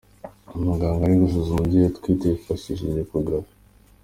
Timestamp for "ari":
1.03-1.15